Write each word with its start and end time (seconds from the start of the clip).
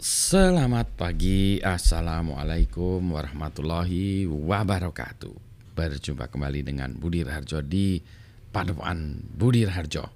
Selamat 0.00 0.96
pagi, 0.96 1.60
Assalamualaikum 1.60 3.04
warahmatullahi 3.12 4.24
wabarakatuh. 4.24 5.36
Berjumpa 5.76 6.24
kembali 6.32 6.64
dengan 6.64 6.96
Budi 6.96 7.20
Harjo 7.20 7.60
di 7.60 8.00
Padepokan 8.48 9.20
Budi 9.36 9.68
Harjo 9.68 10.08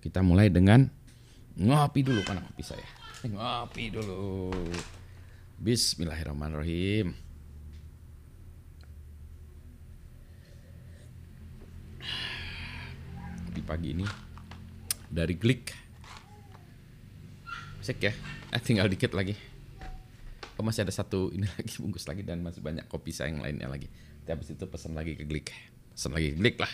Kita 0.00 0.24
mulai 0.24 0.48
dengan 0.48 0.88
ngopi 1.52 2.00
dulu, 2.00 2.24
mana 2.24 2.40
kopi 2.48 2.64
saya? 2.64 2.88
Ngopi 3.28 3.92
dulu. 3.92 4.56
Bismillahirrahmanirrahim. 5.60 7.12
Di 13.52 13.60
pagi 13.68 13.88
ini 13.92 14.08
dari 15.12 15.36
Glik 15.36 15.89
Sek 17.80 17.98
ya 18.04 18.12
Eh, 18.50 18.58
tinggal 18.58 18.90
dikit 18.90 19.14
lagi. 19.14 19.38
Oh, 20.58 20.66
masih 20.66 20.82
ada 20.82 20.90
satu 20.90 21.30
ini 21.30 21.46
lagi 21.56 21.78
bungkus 21.78 22.04
lagi 22.10 22.26
dan 22.26 22.42
masih 22.42 22.58
banyak 22.58 22.84
kopi 22.90 23.14
saya 23.14 23.30
yang 23.30 23.46
lainnya 23.46 23.70
lagi. 23.70 23.86
Tapi 24.26 24.36
habis 24.36 24.50
itu 24.50 24.66
pesan 24.66 24.98
lagi 24.98 25.14
ke 25.14 25.22
Glik. 25.22 25.54
Pesan 25.94 26.18
lagi 26.18 26.34
ke 26.34 26.36
Glik 26.36 26.56
lah. 26.58 26.72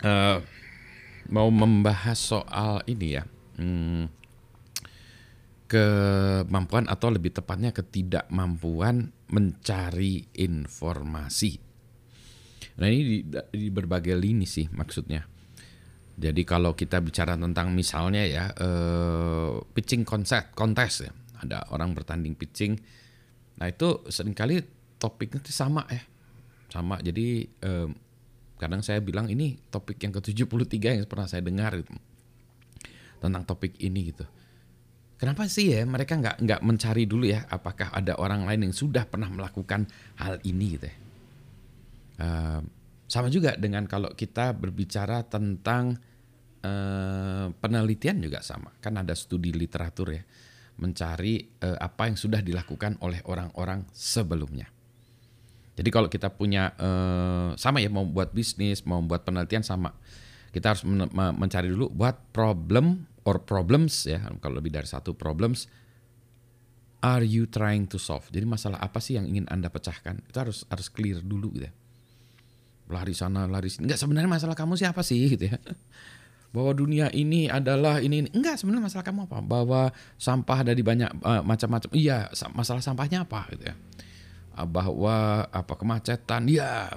Uh, 0.00 0.38
mau 1.32 1.48
membahas 1.48 2.20
soal 2.20 2.84
ini 2.84 3.16
ya. 3.16 3.24
Hmm, 3.56 4.12
kemampuan 5.68 6.84
atau 6.84 7.08
lebih 7.08 7.32
tepatnya 7.32 7.72
ketidakmampuan 7.72 9.12
mencari 9.32 10.28
informasi. 10.36 11.56
Nah 12.76 12.88
ini 12.88 13.24
di, 13.24 13.36
di 13.56 13.68
berbagai 13.72 14.16
lini 14.16 14.44
sih 14.44 14.68
maksudnya 14.72 15.39
jadi 16.20 16.42
kalau 16.44 16.76
kita 16.76 17.00
bicara 17.00 17.32
tentang 17.32 17.72
misalnya 17.72 18.28
ya 18.28 18.52
uh, 18.52 19.56
pitching 19.72 20.04
kontes, 20.04 20.52
kontes 20.52 21.08
ya, 21.08 21.12
ada 21.40 21.64
orang 21.72 21.96
bertanding 21.96 22.36
pitching. 22.36 22.76
Nah 23.56 23.72
itu 23.72 24.04
sering 24.12 24.36
kali 24.36 24.60
topiknya 25.00 25.40
itu 25.40 25.48
sama 25.48 25.88
ya, 25.88 26.04
sama. 26.68 27.00
Jadi 27.00 27.48
uh, 27.64 27.88
kadang 28.60 28.84
saya 28.84 29.00
bilang 29.00 29.32
ini 29.32 29.56
topik 29.72 29.96
yang 30.04 30.12
ke-73 30.12 31.00
yang 31.00 31.08
pernah 31.08 31.24
saya 31.24 31.40
dengar 31.40 31.72
gitu, 31.80 31.96
tentang 33.24 33.48
topik 33.48 33.80
ini 33.80 34.12
gitu. 34.12 34.28
Kenapa 35.16 35.48
sih 35.48 35.72
ya 35.72 35.88
mereka 35.88 36.20
nggak 36.20 36.36
nggak 36.44 36.60
mencari 36.60 37.08
dulu 37.08 37.32
ya 37.32 37.48
apakah 37.48 37.96
ada 37.96 38.20
orang 38.20 38.44
lain 38.44 38.68
yang 38.68 38.74
sudah 38.76 39.08
pernah 39.08 39.32
melakukan 39.32 39.88
hal 40.20 40.36
ini 40.44 40.76
gitu 40.76 40.84
ya. 40.84 40.96
Uh, 42.20 42.60
sama 43.08 43.32
juga 43.32 43.56
dengan 43.56 43.88
kalau 43.88 44.12
kita 44.12 44.52
berbicara 44.52 45.24
tentang 45.24 46.09
Eh, 46.60 47.48
penelitian 47.56 48.20
juga 48.20 48.44
sama, 48.44 48.68
kan 48.84 48.92
ada 49.00 49.16
studi 49.16 49.48
literatur 49.48 50.12
ya, 50.12 50.20
mencari 50.76 51.40
uh, 51.64 51.80
apa 51.80 52.12
yang 52.12 52.20
sudah 52.20 52.44
dilakukan 52.44 53.00
oleh 53.00 53.24
orang-orang 53.24 53.88
sebelumnya. 53.96 54.68
Jadi 55.72 55.88
kalau 55.88 56.12
kita 56.12 56.28
punya 56.28 56.76
uh, 56.76 57.56
sama 57.56 57.80
ya 57.80 57.88
mau 57.88 58.04
buat 58.04 58.36
bisnis, 58.36 58.84
mau 58.84 59.00
buat 59.00 59.24
penelitian 59.24 59.64
sama, 59.64 59.96
kita 60.52 60.76
harus 60.76 60.84
men 60.84 61.08
mencari 61.12 61.72
dulu 61.72 61.88
buat 61.88 62.28
problem 62.28 63.08
or 63.24 63.40
problems 63.40 64.04
ya, 64.04 64.20
kalau 64.44 64.60
lebih 64.60 64.76
dari 64.76 64.84
satu 64.84 65.16
problems 65.16 65.64
are 67.00 67.24
you 67.24 67.48
trying 67.48 67.88
to 67.88 67.96
solve? 67.96 68.28
Jadi 68.28 68.44
masalah 68.44 68.76
apa 68.84 69.00
sih 69.00 69.16
yang 69.16 69.24
ingin 69.24 69.48
Anda 69.48 69.72
pecahkan? 69.72 70.28
Itu 70.28 70.36
harus 70.36 70.68
harus 70.68 70.92
clear 70.92 71.24
dulu 71.24 71.56
gitu 71.56 71.72
ya. 71.72 71.74
Lari 72.92 73.16
sana, 73.16 73.48
lari 73.48 73.72
sini. 73.72 73.88
Enggak 73.88 74.04
sebenarnya 74.04 74.28
masalah 74.28 74.52
kamu 74.52 74.76
siapa 74.76 75.00
sih 75.00 75.24
gitu 75.24 75.48
ya 75.48 75.56
bahwa 76.50 76.74
dunia 76.74 77.06
ini 77.14 77.46
adalah 77.46 78.02
ini, 78.02 78.26
ini. 78.26 78.28
enggak 78.34 78.58
sebenarnya 78.58 78.90
masalah 78.90 79.06
kamu 79.06 79.20
apa? 79.30 79.38
Bahwa 79.38 79.82
sampah 80.18 80.58
ada 80.66 80.74
di 80.74 80.82
banyak 80.82 81.10
uh, 81.22 81.42
macam-macam. 81.46 81.90
Iya 81.94 82.26
masalah 82.54 82.82
sampahnya 82.82 83.22
apa? 83.22 83.46
Gitu 83.54 83.70
ya. 83.70 83.74
Uh, 84.58 84.66
bahwa 84.66 85.46
apa 85.46 85.74
kemacetan. 85.78 86.50
Ya 86.50 86.90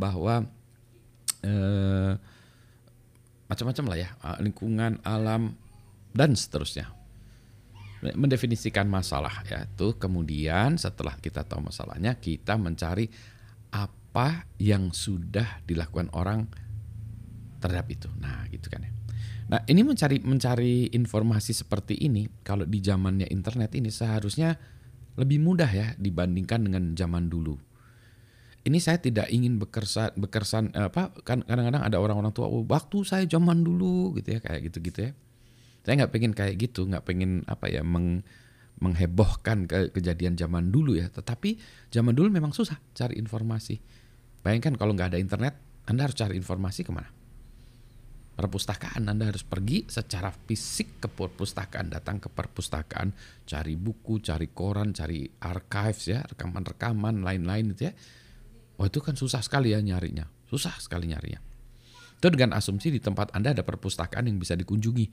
bahwa 0.00 0.48
uh, 1.44 2.12
macam-macam 3.44 3.84
lah 3.92 3.98
ya 4.00 4.10
uh, 4.24 4.40
lingkungan 4.40 5.04
alam 5.04 5.52
dan 6.16 6.32
seterusnya. 6.32 6.88
Mendefinisikan 8.04 8.88
masalah 8.88 9.44
ya. 9.44 9.68
Itu 9.68 10.00
kemudian 10.00 10.80
setelah 10.80 11.20
kita 11.20 11.44
tahu 11.44 11.68
masalahnya 11.68 12.16
kita 12.16 12.56
mencari 12.56 13.08
apa 13.68 14.48
yang 14.56 14.96
sudah 14.96 15.60
dilakukan 15.68 16.08
orang 16.16 16.48
terhadap 17.64 17.88
itu. 17.88 18.12
Nah, 18.20 18.44
gitu 18.52 18.68
kan 18.68 18.84
ya. 18.84 18.92
Nah, 19.48 19.60
ini 19.64 19.80
mencari 19.80 20.20
mencari 20.20 20.92
informasi 20.92 21.56
seperti 21.56 21.96
ini 22.04 22.28
kalau 22.44 22.68
di 22.68 22.84
zamannya 22.84 23.28
internet 23.32 23.72
ini 23.72 23.88
seharusnya 23.88 24.56
lebih 25.16 25.40
mudah 25.40 25.68
ya 25.68 25.86
dibandingkan 25.96 26.60
dengan 26.68 26.84
zaman 26.92 27.32
dulu. 27.32 27.56
Ini 28.64 28.80
saya 28.80 28.96
tidak 28.96 29.28
ingin 29.28 29.60
bekersan 29.60 30.16
bekersan 30.16 30.72
apa 30.72 31.12
kan 31.20 31.44
kadang-kadang 31.44 31.84
ada 31.84 32.00
orang-orang 32.00 32.32
tua 32.32 32.48
oh, 32.48 32.64
waktu 32.64 33.04
saya 33.04 33.24
zaman 33.28 33.60
dulu 33.60 34.16
gitu 34.16 34.36
ya 34.36 34.40
kayak 34.40 34.72
gitu-gitu 34.72 35.00
ya. 35.08 35.12
Saya 35.84 36.00
nggak 36.00 36.12
pengen 36.16 36.32
kayak 36.32 36.56
gitu, 36.56 36.88
nggak 36.88 37.04
pengen 37.04 37.44
apa 37.44 37.68
ya 37.68 37.84
meng, 37.84 38.24
menghebohkan 38.80 39.68
ke 39.68 39.92
kejadian 39.92 40.32
zaman 40.40 40.72
dulu 40.72 40.96
ya. 40.96 41.12
Tetapi 41.12 41.60
zaman 41.92 42.16
dulu 42.16 42.32
memang 42.32 42.56
susah 42.56 42.80
cari 42.96 43.20
informasi. 43.20 43.76
Bayangkan 44.40 44.80
kalau 44.80 44.96
nggak 44.96 45.12
ada 45.12 45.20
internet, 45.20 45.60
Anda 45.84 46.08
harus 46.08 46.16
cari 46.16 46.40
informasi 46.40 46.88
ke 46.88 46.92
mana? 46.96 47.12
Perpustakaan 48.34 49.06
Anda 49.06 49.30
harus 49.30 49.46
pergi 49.46 49.86
secara 49.86 50.34
fisik 50.34 50.98
ke 50.98 51.08
perpustakaan, 51.08 51.94
datang 51.94 52.18
ke 52.18 52.26
perpustakaan, 52.26 53.14
cari 53.46 53.78
buku, 53.78 54.18
cari 54.18 54.50
koran, 54.50 54.90
cari 54.90 55.22
archives 55.38 56.10
ya, 56.10 56.20
rekaman-rekaman 56.26 57.22
lain-lain 57.22 57.74
itu 57.74 57.90
ya. 57.90 57.92
Oh 58.82 58.90
itu 58.90 58.98
kan 58.98 59.14
susah 59.14 59.38
sekali 59.38 59.70
ya 59.70 59.78
nyarinya, 59.78 60.26
susah 60.50 60.74
sekali 60.82 61.14
nyarinya. 61.14 61.38
Itu 62.18 62.26
dengan 62.34 62.58
asumsi 62.58 62.90
di 62.90 62.98
tempat 62.98 63.30
Anda 63.38 63.54
ada 63.54 63.62
perpustakaan 63.62 64.26
yang 64.26 64.42
bisa 64.42 64.58
dikunjungi. 64.58 65.06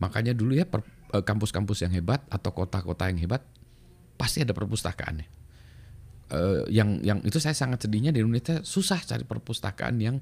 Makanya 0.00 0.32
dulu 0.32 0.56
ya 0.56 0.64
eh, 0.64 1.24
kampus-kampus 1.24 1.84
yang 1.84 1.92
hebat 1.92 2.24
atau 2.32 2.56
kota-kota 2.56 3.12
yang 3.12 3.20
hebat 3.20 3.44
pasti 4.16 4.40
ada 4.40 4.56
perpustakaannya. 4.56 5.44
Uh, 6.32 6.64
yang 6.72 6.96
yang 7.04 7.20
itu 7.28 7.36
saya 7.36 7.52
sangat 7.52 7.84
sedihnya 7.84 8.08
di 8.08 8.24
Indonesia 8.24 8.64
susah 8.64 9.04
cari 9.04 9.20
perpustakaan 9.20 10.00
yang 10.00 10.16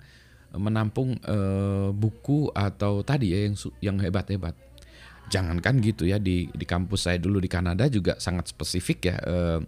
menampung 0.56 1.18
uh, 1.26 1.94
buku 1.94 2.50
atau 2.50 3.06
tadi 3.06 3.30
ya 3.34 3.46
yang 3.46 3.56
yang 3.82 3.96
hebat-hebat. 4.02 4.54
Jangankan 5.30 5.78
gitu 5.78 6.10
ya 6.10 6.18
di 6.18 6.50
di 6.50 6.66
kampus 6.66 7.06
saya 7.06 7.22
dulu 7.22 7.38
di 7.38 7.46
Kanada 7.46 7.86
juga 7.86 8.18
sangat 8.18 8.50
spesifik 8.50 8.98
ya 9.14 9.16
uh, 9.22 9.60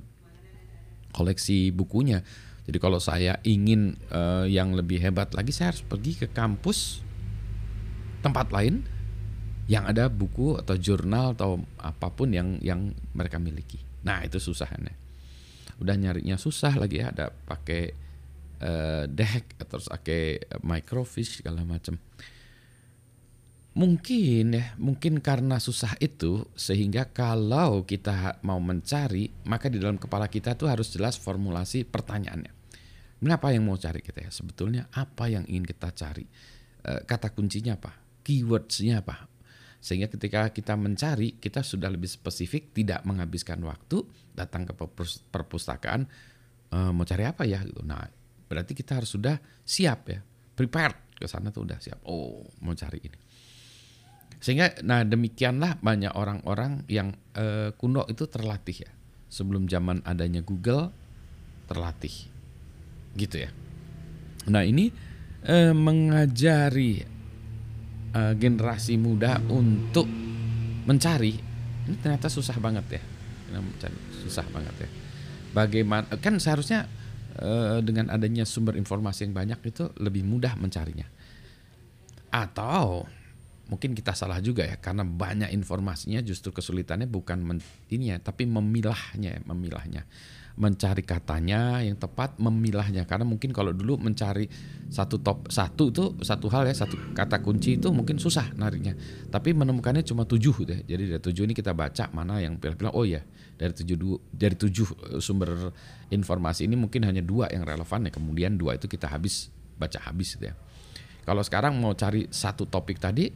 koleksi 1.14 1.70
bukunya. 1.70 2.24
Jadi 2.66 2.78
kalau 2.78 3.02
saya 3.02 3.38
ingin 3.42 3.98
uh, 4.10 4.46
yang 4.46 4.74
lebih 4.74 5.02
hebat 5.02 5.34
lagi 5.34 5.50
saya 5.50 5.74
harus 5.74 5.82
pergi 5.82 6.18
ke 6.18 6.26
kampus 6.30 7.02
tempat 8.22 8.54
lain 8.54 8.86
yang 9.70 9.86
ada 9.86 10.10
buku 10.10 10.58
atau 10.58 10.74
jurnal 10.74 11.34
atau 11.38 11.62
apa 11.78 12.10
pun 12.10 12.30
yang 12.34 12.58
yang 12.62 12.90
mereka 13.14 13.38
miliki. 13.38 13.78
Nah, 14.02 14.22
itu 14.26 14.42
susahnya. 14.42 14.94
Udah 15.78 15.94
nyarinya 15.94 16.38
susah 16.38 16.74
lagi 16.78 17.02
ya 17.02 17.14
ada 17.14 17.30
pakai 17.30 17.94
uh, 18.62 19.04
deck 19.10 19.58
terus 19.66 19.90
pakai 19.90 20.38
microfiche 20.62 21.42
segala 21.42 21.66
macam. 21.66 21.98
Mungkin 23.72 24.52
ya 24.52 24.76
mungkin 24.76 25.24
karena 25.24 25.56
susah 25.56 25.96
itu 25.96 26.44
sehingga 26.52 27.08
kalau 27.08 27.88
kita 27.88 28.36
mau 28.44 28.60
mencari 28.60 29.32
maka 29.48 29.72
di 29.72 29.80
dalam 29.80 29.96
kepala 29.96 30.28
kita 30.28 30.52
tuh 30.60 30.68
harus 30.68 30.92
jelas 30.92 31.16
formulasi 31.16 31.88
pertanyaannya. 31.88 32.52
Kenapa 33.22 33.54
yang 33.54 33.64
mau 33.64 33.78
cari 33.78 34.02
kita 34.04 34.28
ya? 34.28 34.30
Sebetulnya 34.34 34.90
apa 34.92 35.30
yang 35.30 35.46
ingin 35.46 35.64
kita 35.64 35.94
cari? 35.94 36.26
E, 36.82 37.06
kata 37.06 37.30
kuncinya 37.32 37.78
apa? 37.78 37.94
Keywordsnya 38.26 39.00
apa? 39.00 39.30
Sehingga 39.78 40.10
ketika 40.10 40.50
kita 40.50 40.74
mencari 40.74 41.38
kita 41.38 41.62
sudah 41.62 41.86
lebih 41.88 42.10
spesifik 42.10 42.74
tidak 42.74 43.06
menghabiskan 43.06 43.62
waktu 43.62 44.04
datang 44.34 44.66
ke 44.66 44.74
perpustakaan 45.30 46.10
e, 46.68 46.78
mau 46.90 47.06
cari 47.06 47.24
apa 47.24 47.46
ya? 47.46 47.62
Gitu. 47.62 47.80
Nah 47.86 48.04
Berarti 48.52 48.76
kita 48.76 49.00
harus 49.00 49.08
sudah 49.08 49.40
siap 49.64 50.12
ya, 50.12 50.20
prepared 50.52 51.16
ke 51.16 51.24
sana 51.24 51.48
tuh 51.48 51.64
udah 51.64 51.80
siap. 51.80 52.04
Oh, 52.04 52.44
mau 52.60 52.76
cari 52.76 53.00
ini. 53.00 53.18
Sehingga 54.36 54.84
nah 54.84 55.00
demikianlah 55.08 55.80
banyak 55.80 56.12
orang-orang 56.12 56.84
yang 56.92 57.16
eh, 57.32 57.72
kuno 57.72 58.04
itu 58.12 58.28
terlatih 58.28 58.84
ya. 58.84 58.92
Sebelum 59.32 59.64
zaman 59.72 60.04
adanya 60.04 60.44
Google 60.44 60.92
terlatih. 61.64 62.28
Gitu 63.16 63.40
ya. 63.40 63.48
Nah, 64.52 64.60
ini 64.60 64.92
eh, 65.48 65.72
mengajari 65.72 67.00
eh, 68.12 68.34
generasi 68.36 69.00
muda 69.00 69.40
untuk 69.48 70.04
mencari 70.84 71.32
ini 71.88 71.96
ternyata 71.98 72.28
susah 72.28 72.60
banget 72.60 73.00
ya. 73.00 73.02
Susah 74.28 74.44
banget 74.52 74.74
ya. 74.84 74.88
Bagaimana 75.56 76.12
kan 76.20 76.36
seharusnya 76.36 76.84
Eh, 77.32 77.80
dengan 77.80 78.12
adanya 78.12 78.44
sumber 78.44 78.76
informasi 78.76 79.24
yang 79.24 79.32
banyak 79.32 79.60
itu 79.64 79.88
lebih 79.96 80.20
mudah 80.20 80.52
mencarinya. 80.60 81.08
Atau 82.28 83.08
mungkin 83.72 83.96
kita 83.96 84.12
salah 84.12 84.36
juga 84.44 84.68
ya 84.68 84.76
karena 84.76 85.00
banyak 85.00 85.48
informasinya 85.56 86.20
justru 86.20 86.52
kesulitannya 86.52 87.08
bukan 87.08 87.56
ini 87.88 88.12
ya 88.12 88.20
tapi 88.20 88.44
memilahnya 88.44 89.40
memilahnya 89.48 90.04
mencari 90.56 91.00
katanya 91.00 91.80
yang 91.80 91.96
tepat 91.96 92.36
memilahnya. 92.36 93.08
Karena 93.08 93.24
mungkin 93.24 93.50
kalau 93.56 93.72
dulu 93.72 93.96
mencari 93.96 94.46
satu 94.92 95.20
top 95.20 95.48
satu 95.48 95.88
itu 95.88 96.04
satu 96.20 96.46
hal 96.52 96.68
ya 96.68 96.74
satu 96.76 97.16
kata 97.16 97.40
kunci 97.40 97.80
itu 97.80 97.88
mungkin 97.88 98.20
susah 98.20 98.52
nariknya. 98.56 98.92
Tapi 99.32 99.56
menemukannya 99.56 100.04
cuma 100.04 100.28
tujuh 100.28 100.52
gitu 100.64 100.72
ya. 100.72 100.80
Jadi 100.84 101.02
dari 101.16 101.22
tujuh 101.22 101.42
ini 101.48 101.54
kita 101.56 101.72
baca 101.72 102.12
mana 102.12 102.40
yang 102.40 102.60
pilih-pilih 102.60 102.92
oh 102.92 103.06
ya 103.08 103.24
dari 103.56 103.72
tujuh 103.72 103.96
dari 104.32 104.56
tujuh 104.56 104.86
eh, 105.16 105.20
sumber 105.20 105.72
informasi 106.12 106.68
ini 106.68 106.76
mungkin 106.76 107.08
hanya 107.08 107.24
dua 107.24 107.48
yang 107.48 107.64
relevan 107.64 108.08
ya. 108.08 108.12
Kemudian 108.12 108.60
dua 108.60 108.76
itu 108.76 108.86
kita 108.88 109.08
habis 109.08 109.48
baca 109.80 109.98
habis 110.04 110.36
gitu 110.36 110.52
ya. 110.52 110.54
Kalau 111.22 111.40
sekarang 111.40 111.78
mau 111.78 111.94
cari 111.94 112.26
satu 112.28 112.66
topik 112.66 112.98
tadi 112.98 113.30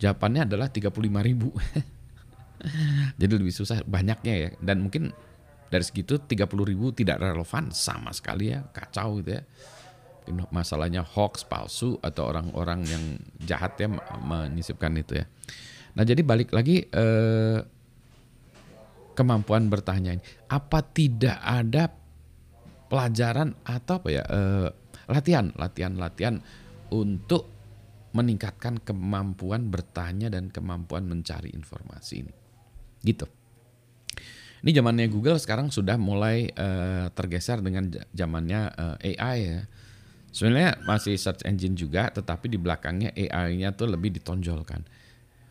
jawabannya 0.00 0.48
adalah 0.48 0.68
35 0.68 0.92
ribu. 1.24 1.52
Jadi 3.20 3.32
lebih 3.32 3.52
susah 3.52 3.80
banyaknya 3.88 4.34
ya. 4.36 4.50
Dan 4.60 4.84
mungkin 4.84 5.12
dari 5.70 5.84
segitu 5.86 6.18
30 6.18 6.50
ribu 6.66 6.90
tidak 6.90 7.22
relevan 7.22 7.70
sama 7.70 8.10
sekali 8.10 8.50
ya 8.50 8.66
kacau 8.74 9.22
gitu 9.22 9.38
ya 9.38 9.42
masalahnya 10.50 11.02
hoax 11.02 11.46
palsu 11.46 11.96
atau 12.02 12.30
orang-orang 12.30 12.86
yang 12.86 13.04
jahat 13.42 13.78
ya 13.80 13.88
menyisipkan 14.20 14.94
itu 14.98 15.22
ya 15.22 15.26
nah 15.94 16.06
jadi 16.06 16.22
balik 16.22 16.54
lagi 16.54 16.86
eh, 16.86 17.58
kemampuan 19.14 19.66
bertanya 19.70 20.14
ini 20.18 20.22
apa 20.50 20.82
tidak 20.86 21.38
ada 21.40 21.90
pelajaran 22.90 23.54
atau 23.62 24.02
apa 24.02 24.08
ya 24.10 24.22
eh, 24.26 24.68
latihan 25.10 25.50
latihan 25.58 25.94
latihan 25.98 26.34
untuk 26.90 27.60
meningkatkan 28.10 28.82
kemampuan 28.82 29.70
bertanya 29.70 30.30
dan 30.30 30.50
kemampuan 30.50 31.06
mencari 31.06 31.54
informasi 31.54 32.26
ini. 32.26 32.34
Gitu. 33.06 33.26
Ini 34.60 34.70
zamannya 34.76 35.08
Google 35.08 35.40
sekarang 35.40 35.72
sudah 35.72 35.96
mulai 35.96 36.52
uh, 36.52 37.08
tergeser 37.16 37.64
dengan 37.64 37.88
zamannya 38.12 38.60
uh, 38.76 38.96
eh, 39.00 39.16
AI 39.16 39.38
ya. 39.40 39.60
Sebenarnya 40.30 40.78
masih 40.86 41.18
search 41.18 41.42
engine 41.42 41.74
juga, 41.74 42.06
tetapi 42.12 42.46
di 42.46 42.54
belakangnya 42.54 43.10
AI-nya 43.16 43.74
tuh 43.74 43.90
lebih 43.90 44.14
ditonjolkan. 44.14 44.86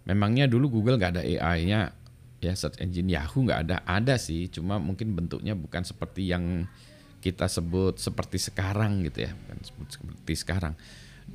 Memangnya 0.08 0.48
dulu 0.48 0.80
Google 0.80 0.96
nggak 0.96 1.20
ada 1.20 1.24
AI-nya, 1.26 1.92
ya 2.40 2.54
search 2.56 2.80
engine 2.80 3.12
Yahoo 3.12 3.44
nggak 3.44 3.60
ada, 3.68 3.78
ada 3.84 4.16
sih, 4.16 4.48
cuma 4.48 4.80
mungkin 4.80 5.12
bentuknya 5.18 5.52
bukan 5.52 5.84
seperti 5.84 6.32
yang 6.32 6.64
kita 7.20 7.52
sebut 7.52 8.00
seperti 8.00 8.40
sekarang 8.40 9.04
gitu 9.04 9.28
ya, 9.28 9.36
bukan 9.36 9.58
seperti 9.68 10.34
sekarang 10.40 10.74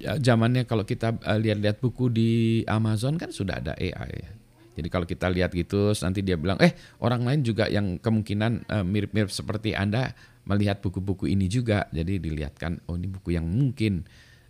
zamannya 0.01 0.67
kalau 0.67 0.83
kita 0.83 1.15
uh, 1.23 1.39
lihat-lihat 1.39 1.79
buku 1.79 2.11
di 2.11 2.31
Amazon 2.67 3.15
kan 3.15 3.31
sudah 3.31 3.63
ada 3.63 3.73
AI 3.79 4.11
ya. 4.11 4.31
Jadi 4.75 4.89
kalau 4.91 5.07
kita 5.07 5.31
lihat 5.31 5.55
gitu 5.55 5.95
nanti 6.03 6.21
dia 6.21 6.35
bilang 6.35 6.59
eh 6.59 6.75
orang 6.99 7.23
lain 7.23 7.41
juga 7.47 7.71
yang 7.71 7.99
kemungkinan 8.03 8.67
mirip 8.67 9.15
mirip-mirip 9.15 9.31
seperti 9.31 9.73
Anda 9.75 10.15
melihat 10.45 10.83
buku-buku 10.83 11.31
ini 11.31 11.47
juga. 11.47 11.87
Jadi 11.95 12.19
dilihatkan 12.19 12.85
oh 12.91 12.99
ini 12.99 13.09
buku 13.09 13.39
yang 13.39 13.47
mungkin 13.47 14.05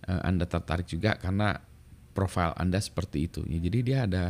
uh, 0.09 0.21
Anda 0.25 0.49
tertarik 0.49 0.89
juga 0.89 1.21
karena 1.21 1.61
profil 2.17 2.57
Anda 2.57 2.81
seperti 2.81 3.29
itu. 3.29 3.45
Ya, 3.47 3.59
jadi 3.61 3.79
dia 3.85 3.99
ada 4.09 4.25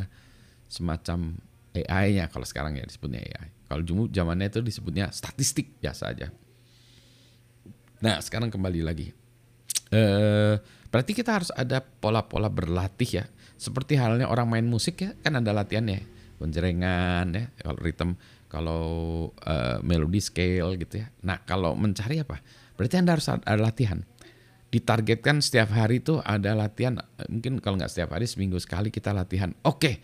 semacam 0.67 1.39
AI-nya 1.75 2.31
kalau 2.31 2.47
sekarang 2.47 2.75
ya 2.79 2.85
disebutnya 2.85 3.23
AI. 3.23 3.49
Kalau 3.71 3.83
dulu 3.83 4.11
zamannya 4.11 4.51
itu 4.51 4.61
disebutnya 4.61 5.11
statistik 5.15 5.79
biasa 5.79 6.11
aja. 6.11 6.29
Nah, 8.05 8.21
sekarang 8.21 8.53
kembali 8.53 8.81
lagi. 8.85 9.09
Eh 9.95 10.59
Berarti 10.95 11.11
kita 11.11 11.35
harus 11.35 11.51
ada 11.51 11.83
pola-pola 11.83 12.47
berlatih 12.47 13.19
ya. 13.19 13.27
Seperti 13.57 13.97
halnya 13.97 14.29
orang 14.29 14.51
main 14.51 14.67
musik 14.67 15.01
ya, 15.01 15.11
kan 15.23 15.39
ada 15.39 15.55
latihannya. 15.55 16.05
Penjerengan 16.39 17.27
ya, 17.33 17.45
kalau 17.63 17.79
ritme, 17.79 18.13
kalau 18.51 18.85
uh, 19.47 19.79
melodi 19.81 20.21
scale 20.21 20.77
gitu 20.79 21.03
ya. 21.03 21.07
Nah, 21.23 21.41
kalau 21.47 21.79
mencari 21.79 22.21
apa? 22.21 22.43
Berarti 22.75 22.95
Anda 22.99 23.15
harus 23.15 23.31
ada 23.31 23.61
latihan. 23.61 24.03
Ditargetkan 24.75 25.39
setiap 25.39 25.71
hari 25.71 26.03
itu 26.03 26.19
ada 26.27 26.51
latihan, 26.59 26.99
mungkin 27.31 27.63
kalau 27.63 27.79
nggak 27.79 27.95
setiap 27.95 28.19
hari, 28.19 28.27
seminggu 28.27 28.59
sekali 28.59 28.91
kita 28.91 29.15
latihan. 29.15 29.55
Oke, 29.63 30.03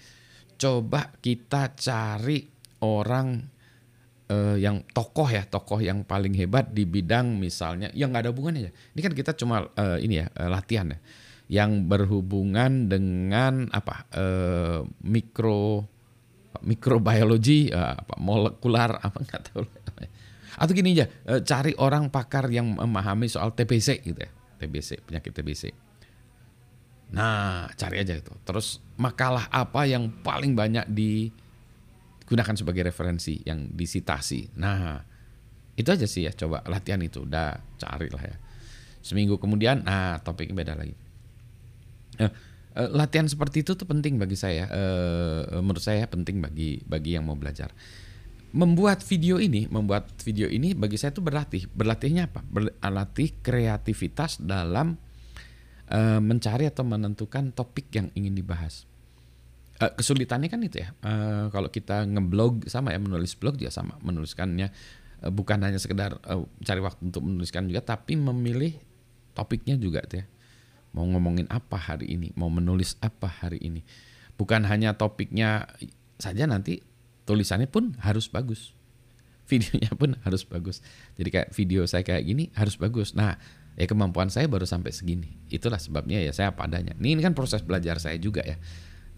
coba 0.55 1.11
kita 1.19 1.75
cari 1.75 2.47
orang 2.85 3.43
uh, 4.31 4.57
yang 4.57 4.87
tokoh 4.95 5.27
ya 5.27 5.45
tokoh 5.45 5.83
yang 5.83 6.07
paling 6.07 6.33
hebat 6.39 6.71
di 6.71 6.87
bidang 6.87 7.37
misalnya 7.37 7.91
yang 7.93 8.15
nggak 8.15 8.29
ada 8.29 8.31
hubungannya 8.33 8.71
ya 8.71 8.73
ini 8.97 9.01
kan 9.01 9.13
kita 9.13 9.33
cuma 9.35 9.67
uh, 9.67 9.99
ini 9.99 10.23
ya 10.23 10.27
uh, 10.39 10.49
latihan 10.49 10.93
ya 10.93 10.99
yang 11.51 11.91
berhubungan 11.91 12.87
dengan 12.87 13.67
apa 13.75 14.07
uh, 14.15 14.87
mikro 15.03 15.83
mikrobiologi 16.63 17.75
uh, 17.75 17.99
apa 17.99 18.15
molekular 18.23 19.03
apa 19.03 19.19
nggak 19.27 19.43
tahu 19.51 19.67
atau 20.61 20.73
gini 20.73 20.95
aja 20.95 21.11
uh, 21.27 21.43
cari 21.43 21.75
orang 21.83 22.07
pakar 22.07 22.47
yang 22.55 22.79
memahami 22.79 23.27
soal 23.27 23.51
TBC 23.51 24.07
gitu 24.07 24.21
ya 24.23 24.31
TBC 24.63 25.03
penyakit 25.03 25.35
TBC 25.35 25.75
nah 27.11 27.67
cari 27.75 27.99
aja 27.99 28.15
itu 28.15 28.31
terus 28.47 28.79
makalah 28.95 29.51
apa 29.51 29.83
yang 29.91 30.07
paling 30.23 30.55
banyak 30.55 30.87
di 30.87 31.35
gunakan 32.31 32.55
sebagai 32.55 32.87
referensi 32.87 33.43
yang 33.43 33.75
disitasi. 33.75 34.55
Nah, 34.55 35.03
itu 35.75 35.91
aja 35.91 36.07
sih 36.07 36.31
ya 36.31 36.33
coba 36.33 36.63
latihan 36.71 37.03
itu 37.03 37.27
udah 37.27 37.59
cari 37.75 38.07
lah 38.07 38.23
ya. 38.23 38.37
Seminggu 39.03 39.43
kemudian, 39.43 39.83
nah 39.83 40.23
topiknya 40.23 40.55
beda 40.63 40.79
lagi. 40.79 40.95
Eh, 42.21 42.89
latihan 42.95 43.27
seperti 43.27 43.67
itu 43.67 43.75
tuh 43.75 43.89
penting 43.89 44.21
bagi 44.21 44.37
saya. 44.39 44.69
Eh, 44.71 45.59
menurut 45.59 45.83
saya 45.83 46.07
penting 46.07 46.39
bagi 46.39 46.85
bagi 46.85 47.17
yang 47.17 47.27
mau 47.27 47.35
belajar. 47.35 47.73
Membuat 48.51 49.03
video 49.07 49.39
ini, 49.39 49.71
membuat 49.71 50.11
video 50.27 50.51
ini 50.51 50.75
bagi 50.75 50.99
saya 50.99 51.15
itu 51.15 51.23
berlatih. 51.23 51.71
Berlatihnya 51.71 52.31
apa? 52.31 52.43
Berlatih 52.47 53.43
kreativitas 53.43 54.39
dalam 54.39 55.01
eh, 55.91 56.21
mencari 56.23 56.71
atau 56.71 56.87
menentukan 56.87 57.51
topik 57.51 57.91
yang 57.91 58.13
ingin 58.15 58.39
dibahas 58.39 58.91
uh, 59.81 59.93
kesulitannya 59.97 60.49
kan 60.53 60.61
itu 60.61 60.85
ya. 60.85 60.93
Uh, 61.01 61.49
kalau 61.49 61.73
kita 61.73 62.05
ngeblog 62.05 62.69
sama 62.69 62.93
ya 62.93 63.01
menulis 63.01 63.35
blog 63.35 63.57
juga 63.57 63.73
sama 63.73 63.97
menuliskannya 64.05 64.69
uh, 65.25 65.33
bukan 65.33 65.59
hanya 65.65 65.81
sekedar 65.81 66.21
uh, 66.29 66.45
cari 66.63 66.81
waktu 66.85 67.01
untuk 67.09 67.25
menuliskan 67.25 67.67
juga 67.67 67.97
tapi 67.97 68.15
memilih 68.21 68.77
topiknya 69.33 69.81
juga 69.81 70.05
tuh 70.05 70.23
ya. 70.23 70.27
Mau 70.91 71.07
ngomongin 71.07 71.47
apa 71.51 71.79
hari 71.79 72.11
ini, 72.11 72.35
mau 72.35 72.51
menulis 72.51 72.99
apa 72.99 73.31
hari 73.31 73.63
ini. 73.63 73.87
Bukan 74.35 74.67
hanya 74.67 74.99
topiknya 74.99 75.71
saja 76.19 76.49
nanti 76.49 76.83
tulisannya 77.29 77.71
pun 77.71 77.95
harus 78.03 78.27
bagus. 78.27 78.75
Videonya 79.51 79.93
pun 79.95 80.15
harus 80.23 80.47
bagus. 80.47 80.83
Jadi 81.19 81.29
kayak 81.31 81.49
video 81.55 81.83
saya 81.87 82.07
kayak 82.07 82.23
gini 82.27 82.51
harus 82.55 82.79
bagus. 82.79 83.15
Nah, 83.15 83.39
ya 83.75 83.87
kemampuan 83.87 84.31
saya 84.31 84.47
baru 84.47 84.67
sampai 84.67 84.95
segini. 84.95 85.39
Itulah 85.51 85.79
sebabnya 85.79 86.23
ya 86.23 86.31
saya 86.31 86.55
padanya. 86.55 86.95
Ini, 86.99 87.19
ini 87.19 87.23
kan 87.23 87.35
proses 87.35 87.63
belajar 87.63 87.99
saya 87.99 88.19
juga 88.19 88.43
ya 88.47 88.59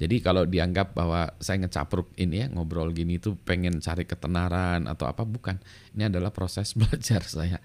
jadi 0.03 0.19
kalau 0.19 0.49
dianggap 0.49 0.99
bahwa 0.99 1.31
saya 1.39 1.63
ngecapruk 1.63 2.11
ini 2.19 2.43
ya 2.43 2.47
ngobrol 2.51 2.91
gini 2.91 3.23
itu 3.23 3.39
pengen 3.47 3.79
cari 3.79 4.03
ketenaran 4.03 4.91
atau 4.91 5.07
apa 5.07 5.23
bukan. 5.23 5.63
Ini 5.95 6.11
adalah 6.11 6.35
proses 6.35 6.73
belajar 6.79 7.23
saya. 7.23 7.63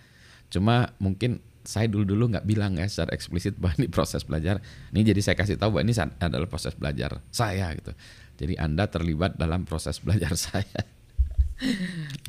Cuma 0.51 0.93
mungkin 1.01 1.41
saya 1.67 1.91
dulu-dulu 1.91 2.31
nggak 2.31 2.47
bilang 2.47 2.79
ya 2.79 2.87
secara 2.87 3.11
eksplisit 3.11 3.59
bahwa 3.59 3.75
ini 3.83 3.91
proses 3.91 4.23
belajar. 4.23 4.63
Ini 4.95 5.03
jadi 5.03 5.19
saya 5.19 5.35
kasih 5.35 5.59
tahu 5.59 5.75
bahwa 5.75 5.83
ini 5.83 5.93
adalah 5.99 6.47
proses 6.47 6.71
belajar 6.79 7.19
saya 7.27 7.75
gitu. 7.75 7.91
Jadi 8.39 8.55
Anda 8.55 8.87
terlibat 8.87 9.35
dalam 9.35 9.67
proses 9.67 9.99
belajar 9.99 10.31
saya. 10.47 10.79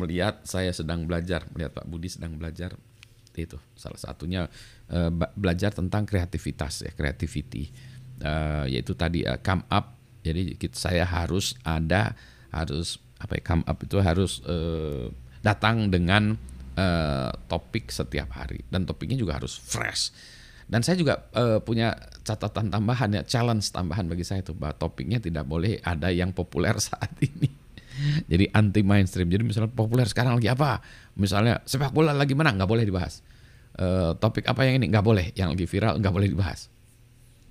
melihat 0.00 0.40
saya 0.49 0.73
sedang 0.73 1.04
belajar, 1.04 1.45
melihat 1.52 1.76
Pak 1.76 1.87
Budi 1.87 2.09
sedang 2.09 2.35
belajar 2.40 2.75
itu 3.38 3.54
salah 3.78 4.00
satunya 4.00 4.50
uh, 4.90 5.14
belajar 5.38 5.71
tentang 5.71 6.02
kreativitas 6.02 6.83
ya, 6.83 6.90
creativity. 6.90 7.71
Uh, 8.18 8.66
yaitu 8.66 8.99
tadi 8.99 9.23
uh, 9.23 9.38
come 9.38 9.62
up 9.71 9.95
jadi 10.26 10.59
saya 10.75 11.07
harus 11.07 11.54
ada 11.62 12.18
harus 12.50 12.99
apa 13.23 13.38
ya 13.38 13.42
come 13.47 13.62
up 13.62 13.78
itu 13.78 14.02
harus 14.02 14.42
datang 15.38 15.87
dengan 15.87 16.35
uh, 16.78 17.30
topik 17.50 17.90
setiap 17.90 18.30
hari 18.38 18.62
dan 18.70 18.87
topiknya 18.87 19.18
juga 19.18 19.42
harus 19.42 19.58
fresh. 19.58 20.14
Dan 20.68 20.85
saya 20.85 21.00
juga 21.00 21.26
uh, 21.32 21.64
punya 21.64 21.97
catatan 22.23 22.68
tambahan 22.68 23.08
ya 23.18 23.23
challenge 23.25 23.73
tambahan 23.73 24.04
bagi 24.04 24.23
saya 24.23 24.44
itu 24.44 24.52
bahwa 24.52 24.76
topiknya 24.76 25.16
tidak 25.16 25.49
boleh 25.49 25.80
ada 25.80 26.12
yang 26.12 26.30
populer 26.30 26.76
saat 26.87 27.11
ini. 27.25 27.50
Jadi 28.30 28.47
anti 28.54 28.87
mainstream. 28.87 29.26
Jadi 29.26 29.42
misalnya 29.42 29.73
populer 29.75 30.06
sekarang 30.06 30.38
lagi 30.38 30.47
apa? 30.47 30.78
Misalnya 31.18 31.64
sepak 31.66 31.90
bola 31.90 32.14
lagi 32.14 32.37
mana 32.38 32.54
nggak 32.54 32.70
boleh 32.70 32.85
dibahas. 32.87 33.26
Uh, 33.78 34.14
topik 34.18 34.47
apa 34.47 34.66
yang 34.66 34.78
ini 34.82 34.90
nggak 34.90 35.02
boleh, 35.02 35.26
yang 35.35 35.54
lagi 35.54 35.66
viral 35.66 35.99
nggak 35.99 36.14
boleh 36.14 36.28
dibahas. 36.30 36.70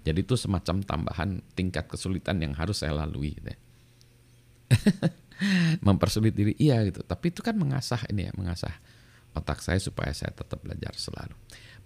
Jadi 0.07 0.23
itu 0.23 0.39
semacam 0.39 0.79
tambahan 0.87 1.43
tingkat 1.51 1.91
kesulitan 1.91 2.39
yang 2.39 2.55
harus 2.55 2.79
saya 2.79 2.95
lalui. 2.95 3.35
Gitu 3.35 3.49
ya. 3.51 3.59
Mempersulit 5.87 6.31
diri, 6.31 6.55
iya 6.55 6.79
gitu. 6.87 7.03
Tapi 7.03 7.35
itu 7.35 7.43
kan 7.43 7.59
mengasah 7.59 8.07
ini 8.07 8.31
ya, 8.31 8.31
mengasah 8.39 8.71
otak 9.37 9.61
saya 9.61 9.77
supaya 9.77 10.11
saya 10.11 10.33
tetap 10.33 10.59
belajar 10.59 10.91
selalu. 10.97 11.37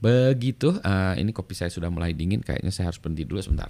Begitu, 0.01 0.81
uh, 0.81 1.13
ini 1.13 1.29
kopi 1.29 1.53
saya 1.53 1.69
sudah 1.69 1.93
mulai 1.93 2.17
dingin, 2.17 2.41
kayaknya 2.41 2.73
saya 2.73 2.89
harus 2.89 2.97
berhenti 2.97 3.27
dulu 3.27 3.37
sebentar. 3.43 3.69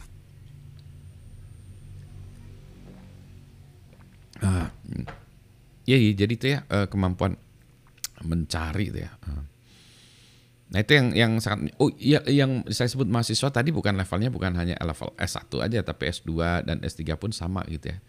Uh, 4.41 4.67
ya, 5.83 5.97
jadi 5.97 6.33
itu 6.33 6.45
ya 6.55 6.65
uh, 6.71 6.87
kemampuan 6.87 7.35
mencari 8.23 8.89
itu 8.89 9.03
ya. 9.03 9.11
Uh. 9.27 9.51
Nah 10.71 10.79
itu 10.79 10.95
yang 10.95 11.07
yang 11.11 11.31
sangat 11.43 11.75
oh 11.83 11.91
ya, 11.99 12.23
yang 12.31 12.63
saya 12.71 12.87
sebut 12.87 13.03
mahasiswa 13.11 13.51
tadi 13.51 13.75
bukan 13.75 13.91
levelnya 13.99 14.31
bukan 14.31 14.55
hanya 14.55 14.79
level 14.79 15.11
S1 15.19 15.51
aja 15.59 15.79
tapi 15.83 16.07
S2 16.07 16.31
dan 16.63 16.79
S3 16.79 17.03
pun 17.19 17.35
sama 17.35 17.67
gitu 17.67 17.91
ya. 17.91 17.99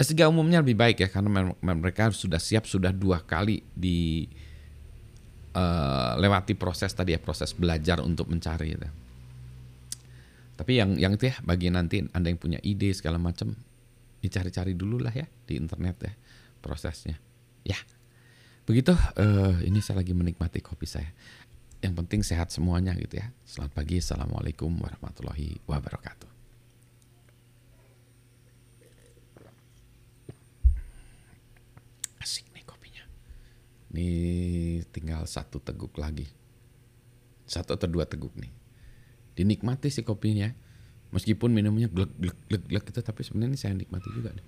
S3 0.00 0.32
umumnya 0.32 0.64
lebih 0.64 0.80
baik 0.80 1.04
ya 1.04 1.08
karena 1.12 1.52
mereka 1.60 2.08
sudah 2.08 2.40
siap 2.40 2.64
sudah 2.64 2.88
dua 2.88 3.20
kali 3.20 3.68
di 3.76 4.24
uh, 5.54 6.18
lewati 6.18 6.58
proses 6.58 6.92
tadi 6.92 7.14
ya 7.14 7.20
proses 7.20 7.54
belajar 7.54 8.02
untuk 8.02 8.28
mencari 8.28 8.74
gitu. 8.74 8.88
Tapi 10.58 10.72
yang 10.74 10.98
yang 10.98 11.14
itu 11.14 11.30
ya 11.30 11.38
bagi 11.46 11.70
nanti 11.70 12.02
Anda 12.10 12.34
yang 12.34 12.40
punya 12.42 12.58
ide 12.66 12.90
segala 12.90 13.16
macam 13.16 13.54
dicari-cari 14.18 14.74
dulu 14.74 14.98
lah 14.98 15.14
ya 15.14 15.30
di 15.46 15.54
internet 15.54 15.96
ya 16.02 16.12
prosesnya. 16.58 17.16
Ya. 17.62 17.78
Begitu 18.66 18.92
uh, 18.92 19.56
ini 19.64 19.80
saya 19.80 20.02
lagi 20.04 20.12
menikmati 20.12 20.60
kopi 20.60 20.84
saya 20.84 21.08
yang 21.78 21.94
penting 21.94 22.26
sehat 22.26 22.50
semuanya 22.50 22.90
gitu 22.98 23.22
ya. 23.22 23.30
Selamat 23.46 23.72
pagi, 23.78 24.02
assalamualaikum 24.02 24.74
warahmatullahi 24.82 25.62
wabarakatuh. 25.62 26.30
Asik 32.18 32.50
nih 32.50 32.66
kopinya. 32.66 33.06
Tinggal 33.94 34.37
satu 35.28 35.60
teguk 35.60 35.92
lagi. 36.00 36.24
Satu 37.44 37.76
atau 37.76 37.84
dua 37.84 38.08
teguk 38.08 38.32
nih. 38.40 38.48
Dinikmati 39.36 39.92
sih 39.92 40.02
kopinya. 40.02 40.48
Meskipun 41.12 41.52
minumnya 41.52 41.88
glek 41.88 42.12
glek 42.20 42.36
glek 42.48 42.64
glek 42.68 42.84
gitu, 42.92 43.00
tapi 43.00 43.24
sebenarnya 43.24 43.56
saya 43.56 43.72
nikmati 43.76 44.08
juga 44.12 44.32
nih. 44.32 44.46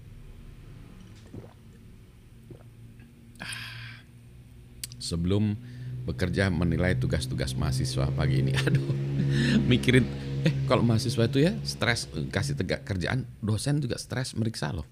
Ah. 3.40 4.04
Sebelum 5.00 5.56
bekerja 6.04 6.52
menilai 6.52 6.96
tugas-tugas 6.96 7.56
mahasiswa 7.56 8.08
pagi 8.12 8.44
ini. 8.44 8.52
Aduh, 8.66 8.92
mikirin 9.64 10.04
eh 10.40 10.54
kalau 10.64 10.80
mahasiswa 10.80 11.28
itu 11.28 11.44
ya 11.44 11.52
stres 11.64 12.08
kasih 12.32 12.56
tegak 12.56 12.84
kerjaan, 12.84 13.28
dosen 13.44 13.80
juga 13.80 14.00
stres 14.00 14.36
meriksa 14.36 14.72
loh. 14.72 14.84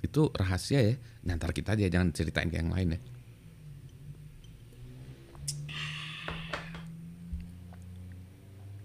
Itu 0.00 0.32
rahasia 0.32 0.80
ya, 0.80 0.94
nyantar 1.24 1.52
kita 1.52 1.76
aja 1.76 1.88
jangan 1.92 2.12
ceritain 2.16 2.48
ke 2.48 2.56
yang 2.56 2.72
lain 2.72 2.96
ya. 2.96 3.00